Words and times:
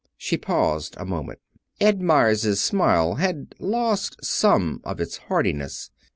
She 0.17 0.35
paused 0.35 0.95
a 0.97 1.05
moment. 1.05 1.37
Ed 1.79 2.01
Meyers's 2.01 2.59
smile 2.59 3.17
had 3.17 3.53
lost 3.59 4.17
some 4.25 4.81
of 4.83 4.99
its 4.99 5.17
heartiness. 5.29 5.91